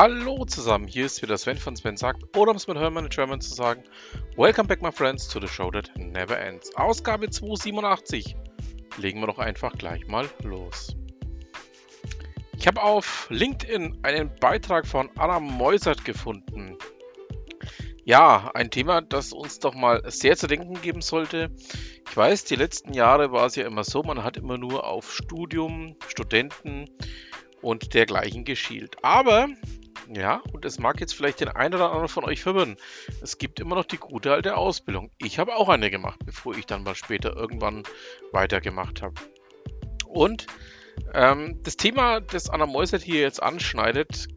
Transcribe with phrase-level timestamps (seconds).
[0.00, 3.10] Hallo zusammen, hier ist wieder Sven von Sven sagt, oder um es mit Hermann in
[3.10, 3.82] German zu sagen,
[4.36, 6.74] Welcome back my friends to the show that never ends.
[6.76, 8.36] Ausgabe 287.
[8.96, 10.96] Legen wir doch einfach gleich mal los.
[12.56, 16.76] Ich habe auf LinkedIn einen Beitrag von Anna Meusert gefunden.
[18.08, 21.50] Ja, ein Thema, das uns doch mal sehr zu denken geben sollte.
[22.08, 25.12] Ich weiß, die letzten Jahre war es ja immer so, man hat immer nur auf
[25.12, 26.86] Studium, Studenten
[27.60, 28.96] und dergleichen geschielt.
[29.02, 29.48] Aber
[30.10, 32.78] ja, und es mag jetzt vielleicht den einen oder anderen von euch verwirren.
[33.20, 35.10] Es gibt immer noch die gute alte Ausbildung.
[35.18, 37.82] Ich habe auch eine gemacht, bevor ich dann mal später irgendwann
[38.32, 39.16] weitergemacht habe.
[40.06, 40.46] Und
[41.12, 44.28] ähm, das Thema, das Anna Meusert hier jetzt anschneidet,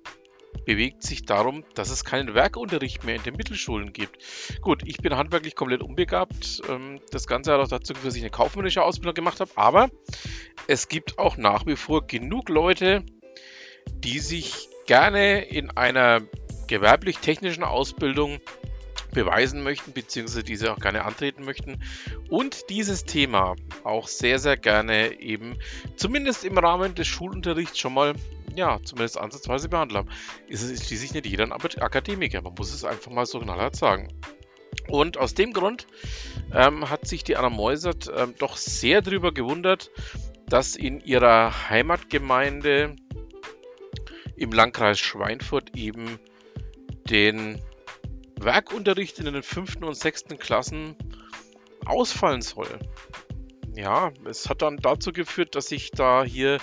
[0.65, 4.17] bewegt sich darum, dass es keinen Werkunterricht mehr in den Mittelschulen gibt.
[4.61, 6.61] Gut, ich bin handwerklich komplett unbegabt.
[6.69, 9.51] Ähm, das Ganze hat auch dazu geführt, dass ich eine kaufmännische Ausbildung gemacht habe.
[9.55, 9.89] Aber
[10.67, 13.03] es gibt auch nach wie vor genug Leute,
[13.89, 16.21] die sich gerne in einer
[16.67, 18.39] gewerblich-technischen Ausbildung
[19.11, 21.81] beweisen möchten, beziehungsweise diese auch gerne antreten möchten
[22.29, 25.57] und dieses Thema auch sehr, sehr gerne eben
[25.95, 28.13] zumindest im Rahmen des Schulunterrichts schon mal,
[28.55, 30.09] ja, zumindest ansatzweise behandeln.
[30.47, 34.09] Ist es schließlich nicht jeder ein Akademiker, man muss es einfach mal so knallhart sagen.
[34.87, 35.87] Und aus dem Grund
[36.53, 39.91] ähm, hat sich die Anna Meusert ähm, doch sehr darüber gewundert,
[40.47, 42.95] dass in ihrer Heimatgemeinde
[44.35, 46.19] im Landkreis Schweinfurt eben
[47.09, 47.61] den
[48.43, 50.95] Werkunterricht in den fünften und sechsten Klassen
[51.85, 52.79] ausfallen soll.
[53.75, 56.59] Ja, es hat dann dazu geführt, dass sich da hier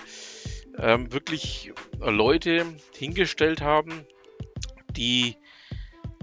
[0.79, 4.07] ähm, wirklich Leute hingestellt haben,
[4.91, 5.37] die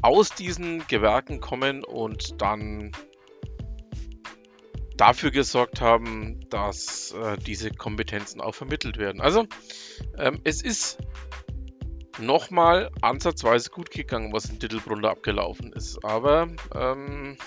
[0.02, 2.92] aus diesen Gewerken kommen und dann
[4.96, 9.20] dafür gesorgt haben, dass äh, diese Kompetenzen auch vermittelt werden.
[9.20, 9.48] Also
[10.18, 11.00] ähm, es ist
[12.20, 16.04] nochmal ansatzweise gut gegangen, was in Dittelbrunn abgelaufen ist.
[16.04, 17.38] Aber ähm,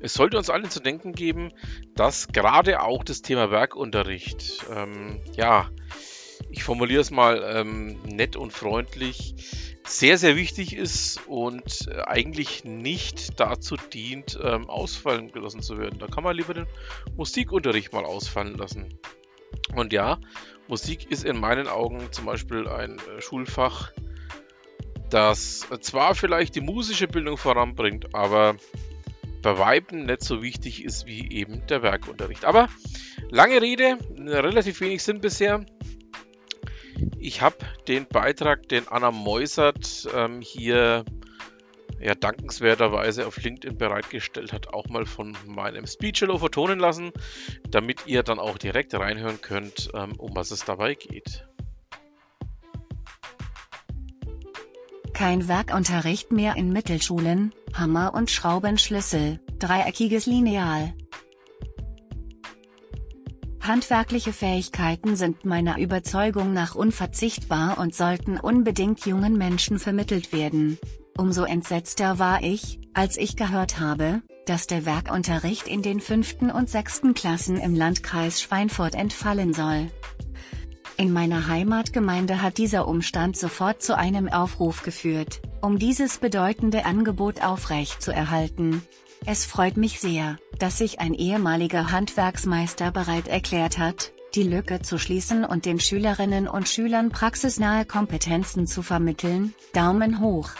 [0.00, 1.52] es sollte uns allen zu denken geben,
[1.94, 5.70] dass gerade auch das Thema Werkunterricht, ähm, ja,
[6.50, 9.34] ich formuliere es mal ähm, nett und freundlich,
[9.84, 15.98] sehr, sehr wichtig ist und eigentlich nicht dazu dient, ähm, ausfallen gelassen zu werden.
[15.98, 16.66] Da kann man lieber den
[17.16, 18.98] Musikunterricht mal ausfallen lassen.
[19.74, 20.18] Und ja,
[20.66, 23.92] Musik ist in meinen Augen zum Beispiel ein äh, Schulfach,
[25.10, 28.56] das zwar vielleicht die musische Bildung voranbringt, aber
[29.42, 32.44] bei Weiben nicht so wichtig ist wie eben der Werkunterricht.
[32.44, 32.68] Aber
[33.30, 35.64] lange Rede, relativ wenig Sinn bisher.
[37.18, 41.04] Ich habe den Beitrag, den Anna Meusert ähm, hier
[42.00, 47.12] ja, dankenswerterweise auf LinkedIn bereitgestellt hat, auch mal von meinem Speechelo vertonen lassen,
[47.68, 51.46] damit ihr dann auch direkt reinhören könnt, ähm, um was es dabei geht.
[55.12, 60.94] Kein Werkunterricht mehr in Mittelschulen, Hammer und Schraubenschlüssel, dreieckiges Lineal.
[63.60, 70.78] Handwerkliche Fähigkeiten sind meiner Überzeugung nach unverzichtbar und sollten unbedingt jungen Menschen vermittelt werden.
[71.18, 76.70] Umso entsetzter war ich, als ich gehört habe, dass der Werkunterricht in den fünften und
[76.70, 79.90] sechsten Klassen im Landkreis Schweinfurt entfallen soll.
[80.96, 87.42] In meiner Heimatgemeinde hat dieser Umstand sofort zu einem Aufruf geführt, um dieses bedeutende Angebot
[87.42, 88.82] aufrechtzuerhalten.
[89.26, 94.98] Es freut mich sehr, dass sich ein ehemaliger Handwerksmeister bereit erklärt hat, die Lücke zu
[94.98, 99.52] schließen und den Schülerinnen und Schülern praxisnahe Kompetenzen zu vermitteln.
[99.72, 100.50] Daumen hoch!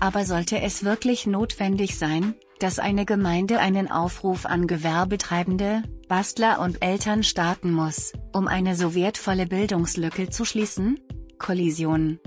[0.00, 6.82] Aber sollte es wirklich notwendig sein, dass eine Gemeinde einen Aufruf an Gewerbetreibende, Bastler und
[6.82, 10.98] Eltern starten muss, um eine so wertvolle Bildungslücke zu schließen?
[11.38, 12.18] Kollision.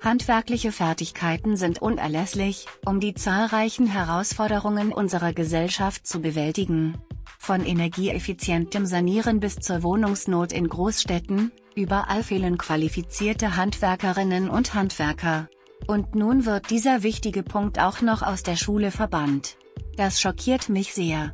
[0.00, 6.98] Handwerkliche Fertigkeiten sind unerlässlich, um die zahlreichen Herausforderungen unserer Gesellschaft zu bewältigen.
[7.38, 15.48] Von energieeffizientem Sanieren bis zur Wohnungsnot in Großstädten, überall fehlen qualifizierte Handwerkerinnen und Handwerker.
[15.86, 19.56] Und nun wird dieser wichtige Punkt auch noch aus der Schule verbannt.
[19.96, 21.32] Das schockiert mich sehr.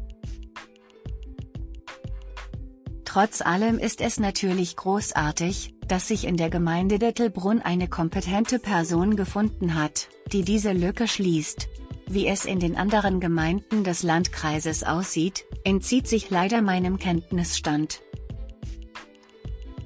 [3.05, 9.17] Trotz allem ist es natürlich großartig, dass sich in der Gemeinde Dettelbrunn eine kompetente Person
[9.17, 11.69] gefunden hat, die diese Lücke schließt.
[12.07, 18.03] Wie es in den anderen Gemeinden des Landkreises aussieht, entzieht sich leider meinem Kenntnisstand.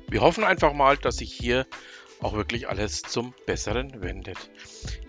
[0.09, 1.67] Wir hoffen einfach mal, dass sich hier
[2.21, 4.51] auch wirklich alles zum Besseren wendet.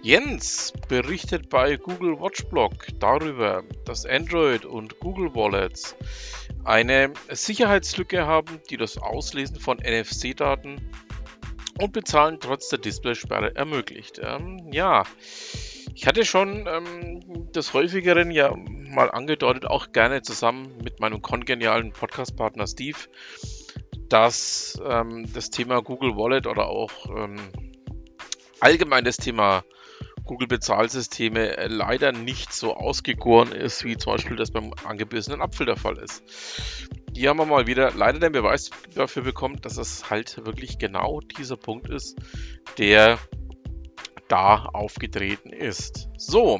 [0.02, 5.96] Jens berichtet bei Google Watchblog darüber, dass Android und Google Wallets
[6.64, 10.82] eine Sicherheitslücke haben, die das Auslesen von NFC-Daten
[11.80, 14.20] und Bezahlen trotz der Displaysperre ermöglicht.
[14.22, 15.04] Ähm, ja,
[15.96, 21.92] ich hatte schon ähm, des häufigeren ja mal angedeutet, auch gerne zusammen mit meinem kongenialen
[21.92, 22.98] Podcast-Partner Steve,
[24.10, 27.38] dass ähm, das Thema Google Wallet oder auch ähm,
[28.60, 29.64] allgemein das Thema
[30.26, 35.66] Google Bezahlsysteme äh, leider nicht so ausgegoren ist, wie zum Beispiel das beim angebissenen Apfel
[35.66, 36.24] der Fall ist.
[37.16, 41.20] Hier haben wir mal wieder leider den Beweis dafür bekommen, dass es halt wirklich genau
[41.20, 42.18] dieser Punkt ist,
[42.78, 43.18] der
[44.28, 46.10] da aufgetreten ist.
[46.18, 46.60] So,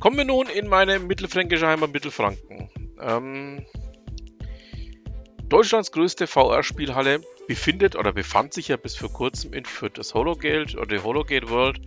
[0.00, 2.68] kommen wir nun in meine mittelfränkische Heimat Mittelfranken.
[3.00, 3.64] Ähm,
[5.52, 9.98] Deutschlands größte VR-Spielhalle befindet oder befand sich ja bis vor kurzem in Fürth.
[9.98, 11.78] Das Hologate oder die Hologate World,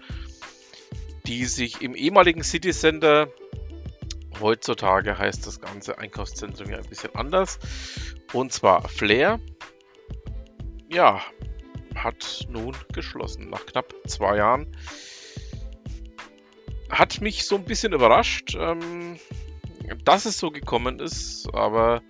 [1.25, 3.27] die sich im ehemaligen City Center,
[4.39, 7.57] heutzutage heißt das ganze Einkaufszentrum ja ein bisschen anders,
[8.33, 9.39] und zwar Flair,
[10.91, 11.23] ja,
[11.95, 14.77] hat nun geschlossen nach knapp zwei Jahren.
[16.91, 19.17] Hat mich so ein bisschen überrascht, ähm,
[20.03, 22.03] dass es so gekommen ist, aber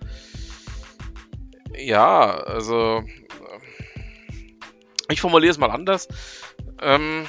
[1.76, 3.02] ja, also
[5.08, 6.08] ich formuliere es mal anders.
[6.80, 7.26] Ähm,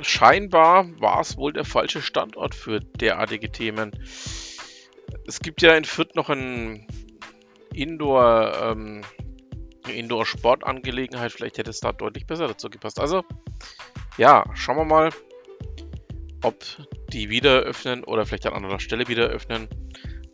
[0.00, 3.92] scheinbar war es wohl der falsche Standort für derartige Themen.
[5.26, 6.86] Es gibt ja in Fürth noch ein
[7.72, 9.02] Indoor, ähm,
[9.88, 11.32] Indoor-Sportangelegenheit.
[11.32, 13.00] Vielleicht hätte es da deutlich besser dazu gepasst.
[13.00, 13.24] Also,
[14.16, 15.10] ja, schauen wir mal,
[16.42, 16.64] ob
[17.12, 19.68] die wieder öffnen oder vielleicht an anderer Stelle wieder öffnen.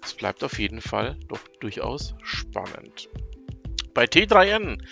[0.02, 3.08] Es bleibt auf jeden Fall doch durchaus spannend.
[3.94, 4.82] Bei T3N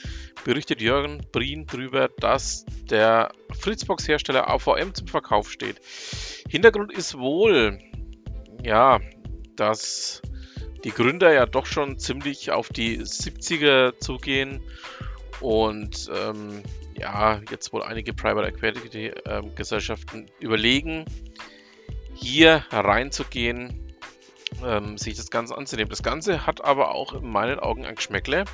[0.45, 5.81] berichtet Jürgen Brien darüber, dass der Fritzbox-Hersteller AVM zum Verkauf steht.
[6.49, 7.79] Hintergrund ist wohl,
[8.65, 9.01] ja,
[9.57, 10.23] dass
[10.85, 14.63] die Gründer ja doch schon ziemlich auf die 70er zugehen
[15.41, 16.63] und ähm,
[16.95, 21.05] ja, jetzt wohl einige Private Equity äh, Gesellschaften überlegen,
[22.15, 23.95] hier reinzugehen,
[24.65, 25.91] ähm, sich das Ganze anzunehmen.
[25.91, 28.45] Das Ganze hat aber auch in meinen Augen ein Geschmäckle.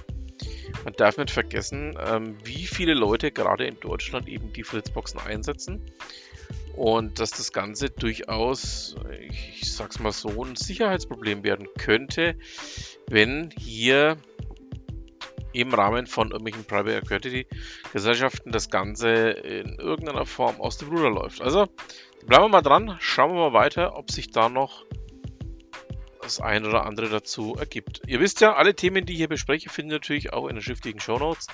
[0.84, 5.90] Man darf nicht vergessen, ähm, wie viele Leute gerade in Deutschland eben die Fritzboxen einsetzen.
[6.76, 8.96] Und dass das Ganze durchaus,
[9.30, 12.36] ich, ich sag's mal so, ein Sicherheitsproblem werden könnte,
[13.08, 14.16] wenn hier
[15.52, 17.46] im Rahmen von irgendwelchen Private Equity
[17.92, 21.40] Gesellschaften das Ganze in irgendeiner Form aus dem Ruder läuft.
[21.40, 21.68] Also
[22.26, 24.84] bleiben wir mal dran, schauen wir mal weiter, ob sich da noch
[26.24, 28.02] das ein oder andere dazu ergibt.
[28.06, 31.00] Ihr wisst ja, alle Themen, die ich hier bespreche, finden natürlich auch in den schriftlichen
[31.00, 31.46] Show Notes.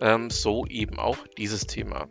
[0.00, 2.08] Ähm, so eben auch dieses Thema.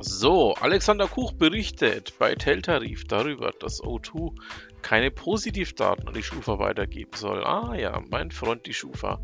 [0.00, 4.34] So, Alexander Kuch berichtet bei Teltarif darüber, dass O2
[4.82, 7.44] keine Positivdaten an die Schufa weitergeben soll.
[7.44, 9.20] Ah ja, mein Freund die Schufa.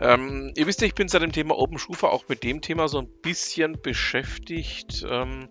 [0.00, 2.88] Ähm, ihr wisst ja, ich bin seit dem Thema Open Schufa auch mit dem Thema
[2.88, 5.04] so ein bisschen beschäftigt.
[5.08, 5.48] Ähm,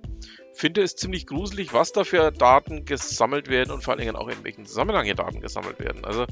[0.57, 4.27] finde es ziemlich gruselig, was da für Daten gesammelt werden und vor allen Dingen auch
[4.27, 6.03] in welchen Zusammenhang hier Daten gesammelt werden.
[6.03, 6.25] Also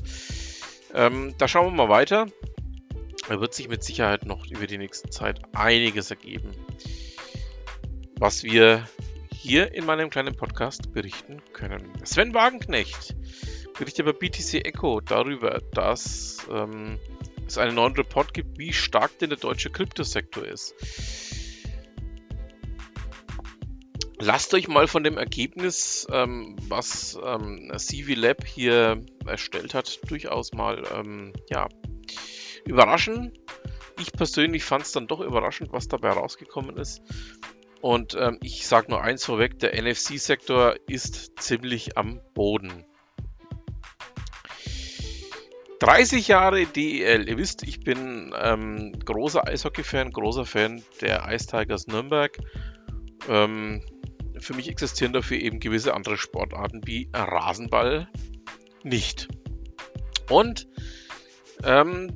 [0.94, 2.28] ähm, da schauen wir mal weiter.
[3.28, 6.52] Da wird sich mit Sicherheit noch über die nächste Zeit einiges ergeben,
[8.18, 8.88] was wir
[9.32, 11.92] hier in meinem kleinen Podcast berichten können.
[12.04, 13.16] Sven Wagenknecht
[13.78, 17.00] berichtet bei BTC Echo darüber, dass ähm,
[17.48, 20.74] es einen neuen Report gibt, wie stark denn der deutsche Kryptosektor ist.
[24.20, 30.54] Lasst euch mal von dem Ergebnis, ähm, was ähm, CV Lab hier erstellt hat, durchaus
[30.54, 31.68] mal ähm, ja,
[32.66, 33.34] überraschen.
[34.00, 37.02] Ich persönlich fand es dann doch überraschend, was dabei rausgekommen ist.
[37.82, 42.86] Und ähm, ich sage nur eins vorweg, der NFC-Sektor ist ziemlich am Boden.
[45.80, 47.30] 30 Jahre DEL.
[47.30, 52.38] Ihr wisst, ich bin ähm, großer Eishockey-Fan, großer Fan der Ice Tigers Nürnberg.
[53.30, 53.84] Ähm,
[54.40, 58.08] für mich existieren dafür eben gewisse andere Sportarten wie Rasenball
[58.84, 59.28] nicht.
[60.30, 60.68] Und
[61.64, 62.14] ähm,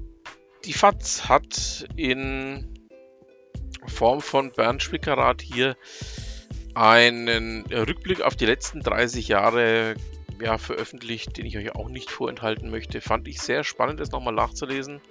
[0.66, 2.74] die FAZ hat in
[3.88, 5.76] Form von Bernd Schwickerath hier
[6.76, 9.96] einen Rückblick auf die letzten 30 Jahre
[10.42, 13.02] ja, veröffentlicht, den ich euch auch nicht vorenthalten möchte.
[13.02, 15.02] Fand ich sehr spannend, das nochmal nachzulesen.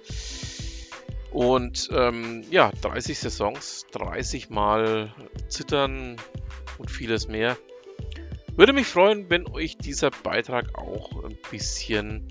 [1.31, 5.13] Und ähm, ja, 30 Saisons, 30 Mal
[5.47, 6.15] Zittern
[6.79, 7.57] und vieles mehr.
[8.55, 12.27] Würde mich freuen, wenn euch dieser Beitrag auch ein bisschen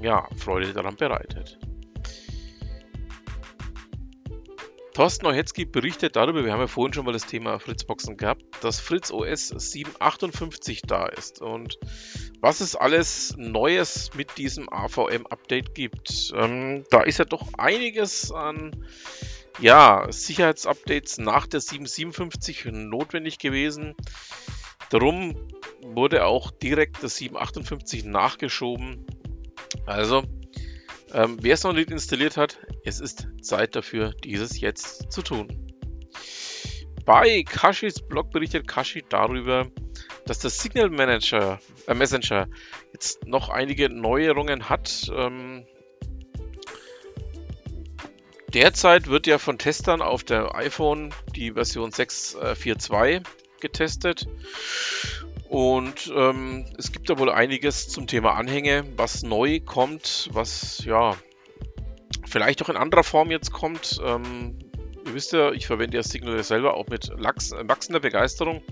[0.00, 1.58] ja, Freude daran bereitet.
[4.96, 8.80] Thorsten Neuhetzki berichtet darüber, wir haben ja vorhin schon mal das Thema Fritzboxen gehabt, dass
[8.80, 11.78] Fritz OS 758 da ist und
[12.40, 16.32] was es alles Neues mit diesem AVM-Update gibt.
[16.34, 18.86] Ähm, da ist ja doch einiges an
[19.58, 23.94] ja, Sicherheitsupdates nach der 757 notwendig gewesen.
[24.90, 25.48] Darum
[25.82, 29.06] wurde auch direkt das 758 nachgeschoben.
[29.86, 30.24] Also
[31.12, 35.48] ähm, Wer es noch nicht installiert hat, es ist Zeit dafür, dieses jetzt zu tun.
[37.04, 39.70] Bei Kashis Blog berichtet Kashi darüber,
[40.26, 42.48] dass der Signal Manager, äh Messenger
[42.92, 45.10] jetzt noch einige Neuerungen hat.
[45.14, 45.64] Ähm,
[48.56, 53.20] derzeit wird ja von Testern auf der iPhone die Version 6.4.2 äh,
[53.60, 54.26] getestet.
[55.50, 61.16] Und ähm, es gibt da wohl einiges zum Thema Anhänge, was neu kommt, was ja
[62.26, 64.00] vielleicht auch in anderer Form jetzt kommt.
[64.02, 64.58] Ähm,
[65.06, 68.62] ihr wisst ja, ich verwende ja Signal selber auch mit Lachs, äh, wachsender Begeisterung.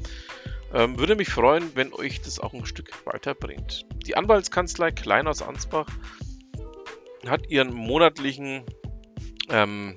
[0.72, 3.84] Ähm, würde mich freuen, wenn euch das auch ein Stück weiterbringt.
[4.06, 5.88] Die Anwaltskanzlei Klein aus Ansbach
[7.26, 8.64] hat ihren monatlichen
[9.50, 9.96] ähm,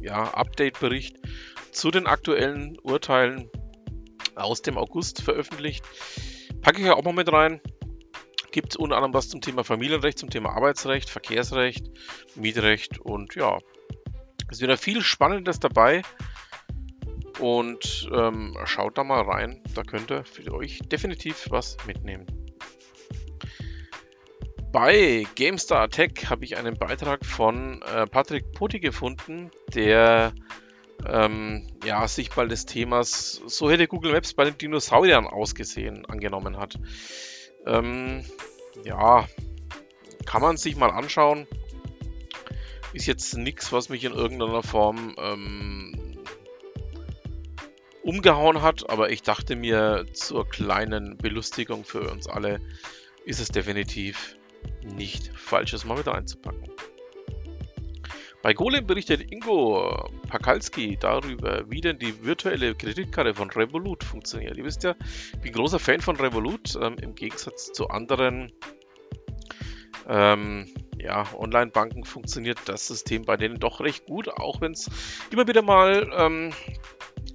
[0.00, 1.16] ja, Update-Bericht
[1.72, 3.50] zu den aktuellen Urteilen
[4.34, 5.84] aus dem August veröffentlicht.
[6.62, 7.60] Packe ich ja auch mal mit rein.
[8.50, 11.86] Gibt es unter anderem was zum Thema Familienrecht, zum Thema Arbeitsrecht, Verkehrsrecht,
[12.34, 13.58] Mietrecht und ja,
[14.50, 16.02] ist wieder viel Spannendes dabei.
[17.38, 22.26] Und ähm, schaut da mal rein, da könnt ihr für euch definitiv was mitnehmen.
[24.80, 30.32] Bei GameStar Tech habe ich einen Beitrag von äh, Patrick Putti gefunden, der
[31.04, 36.58] ähm, ja, sich mal des Themas, so hätte Google Maps bei den Dinosauriern ausgesehen, angenommen
[36.58, 36.78] hat.
[37.66, 38.24] Ähm,
[38.84, 39.26] ja,
[40.26, 41.48] kann man sich mal anschauen.
[42.92, 46.20] Ist jetzt nichts, was mich in irgendeiner Form ähm,
[48.04, 52.60] umgehauen hat, aber ich dachte mir, zur kleinen Belustigung für uns alle
[53.24, 54.37] ist es definitiv
[54.82, 56.68] nicht falsch, es mal wieder einzupacken.
[58.42, 64.56] Bei Golem berichtet Ingo Pakalski darüber, wie denn die virtuelle Kreditkarte von Revolut funktioniert.
[64.56, 64.94] Ihr wisst ja,
[65.34, 68.52] ich bin großer Fan von Revolut, ähm, im Gegensatz zu anderen
[70.08, 74.88] ähm, ja, Online-Banken funktioniert das System bei denen doch recht gut, auch wenn es
[75.30, 76.52] immer wieder mal ähm,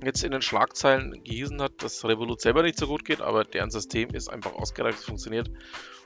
[0.03, 3.72] jetzt in den Schlagzeilen gehießen hat, dass Revolut selber nicht so gut geht, aber deren
[3.72, 5.50] System ist einfach ausgereift, funktioniert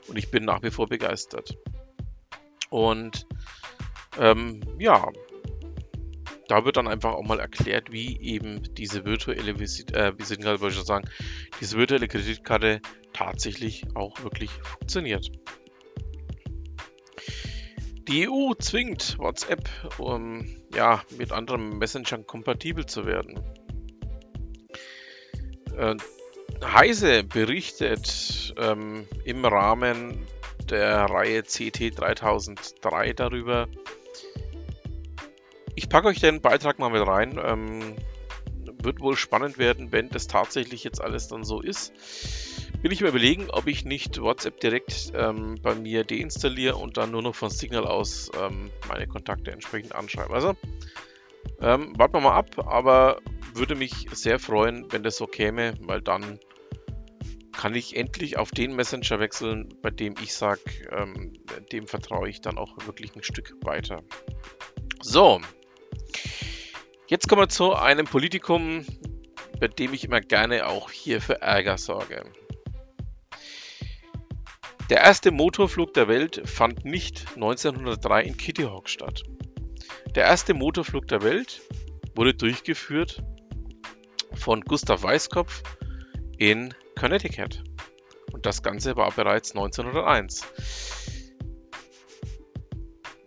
[0.08, 1.56] und ich bin nach wie vor begeistert.
[2.70, 3.26] Und
[4.18, 5.08] ähm, ja,
[6.48, 10.72] da wird dann einfach auch mal erklärt, wie eben diese virtuelle Visit äh, Visitenkarte, wollte
[10.72, 11.08] ich schon sagen,
[11.60, 12.80] diese virtuelle Kreditkarte
[13.12, 15.30] tatsächlich auch wirklich funktioniert.
[18.08, 23.38] Die EU zwingt WhatsApp, um ja, mit anderen Messengern kompatibel zu werden.
[25.76, 25.96] Äh,
[26.64, 30.26] Heise berichtet ähm, im Rahmen
[30.68, 33.68] der Reihe CT 3003 darüber,
[35.78, 37.40] ich packe euch den Beitrag mal mit rein.
[37.40, 37.94] Ähm,
[38.82, 41.92] wird wohl spannend werden, wenn das tatsächlich jetzt alles dann so ist.
[42.82, 47.12] Bin ich mir überlegen, ob ich nicht WhatsApp direkt ähm, bei mir deinstalliere und dann
[47.12, 50.34] nur noch von Signal aus ähm, meine Kontakte entsprechend anschreibe.
[50.34, 50.54] Also,
[51.60, 53.20] ähm, warten wir mal ab, aber
[53.54, 56.40] würde mich sehr freuen, wenn das so käme, weil dann
[57.58, 61.34] kann ich endlich auf den Messenger wechseln, bei dem ich sage, ähm,
[61.72, 64.02] dem vertraue ich dann auch wirklich ein Stück weiter.
[65.02, 65.40] So,
[67.10, 68.84] Jetzt kommen wir zu einem Politikum,
[69.58, 72.22] bei dem ich immer gerne auch hier für Ärger sorge.
[74.90, 79.22] Der erste Motorflug der Welt fand nicht 1903 in Kitty Hawk statt.
[80.14, 81.62] Der erste Motorflug der Welt
[82.14, 83.22] wurde durchgeführt
[84.34, 85.62] von Gustav Weißkopf
[86.36, 87.62] in Connecticut.
[88.32, 90.46] Und das Ganze war bereits 1901.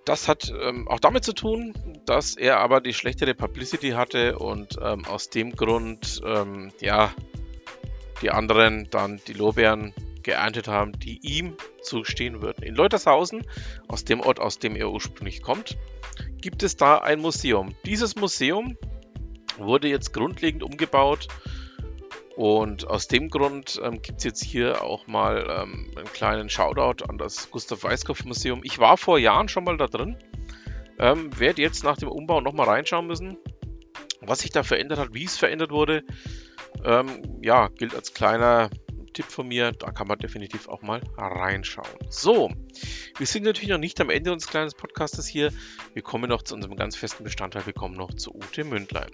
[0.06, 1.74] Das hat ähm, auch damit zu tun,
[2.06, 7.14] dass er aber die schlechtere Publicity hatte und ähm, aus dem Grund, ähm, ja,
[8.22, 12.64] die anderen dann die Lorbeeren geerntet haben, die ihm zustehen würden.
[12.64, 13.46] In Leutershausen,
[13.88, 15.78] aus dem Ort, aus dem er ursprünglich kommt,
[16.42, 17.74] gibt es da ein Museum.
[17.86, 18.78] Dieses Museum
[19.58, 21.28] wurde jetzt grundlegend umgebaut
[22.42, 27.06] und aus dem Grund ähm, gibt es jetzt hier auch mal ähm, einen kleinen Shoutout
[27.06, 28.62] an das Gustav Weißkopf Museum.
[28.64, 30.18] Ich war vor Jahren schon mal da drin,
[30.98, 33.38] ähm, werde jetzt nach dem Umbau nochmal reinschauen müssen,
[34.22, 36.04] was sich da verändert hat, wie es verändert wurde.
[36.84, 38.72] Ähm, ja, gilt als kleiner
[39.12, 39.72] YouTube-Tipp von mir.
[39.74, 41.86] Da kann man definitiv auch mal reinschauen.
[42.10, 42.50] So,
[43.20, 45.52] wir sind natürlich noch nicht am Ende unseres kleinen Podcastes hier.
[45.94, 47.68] Wir kommen noch zu unserem ganz festen Bestandteil.
[47.68, 49.12] Wir kommen noch zu Ute Mündlein.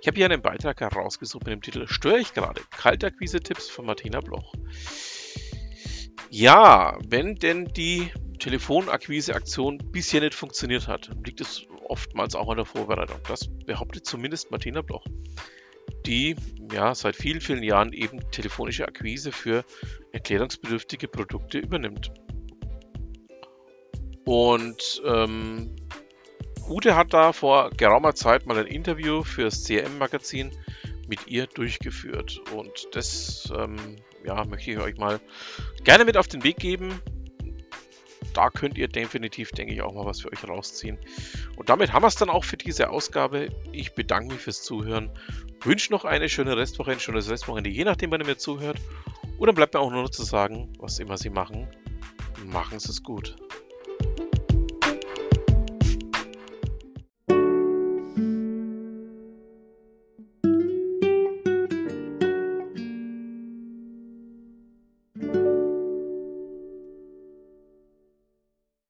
[0.00, 2.62] Ich habe hier einen Beitrag herausgesucht mit dem Titel Störe ich gerade?
[2.76, 4.54] Kaltakquise-Tipps von Martina Bloch.
[6.30, 12.66] Ja, wenn denn die Telefonakquise-Aktion bisher nicht funktioniert hat, liegt es oftmals auch an der
[12.66, 13.18] Vorbereitung.
[13.26, 15.04] Das behauptet zumindest Martina Bloch,
[16.06, 16.36] die
[16.72, 19.64] ja seit vielen, vielen Jahren eben telefonische Akquise für
[20.12, 22.12] erklärungsbedürftige Produkte übernimmt.
[24.24, 25.74] Und ähm,
[26.68, 30.52] Ute hat da vor geraumer Zeit mal ein Interview für das CRM-Magazin
[31.08, 32.40] mit ihr durchgeführt.
[32.52, 33.76] Und das ähm,
[34.24, 35.20] ja, möchte ich euch mal
[35.84, 37.00] gerne mit auf den Weg geben.
[38.34, 40.98] Da könnt ihr definitiv, denke ich, auch mal was für euch rausziehen.
[41.56, 43.48] Und damit haben wir es dann auch für diese Ausgabe.
[43.72, 45.10] Ich bedanke mich fürs Zuhören.
[45.62, 48.78] Wünsche noch eine schöne Restwoche, ein schönes Restwochenende, je nachdem, wann ihr mir zuhört.
[49.38, 51.66] Und dann bleibt mir auch nur noch zu sagen, was immer Sie machen,
[52.44, 53.36] machen Sie es gut.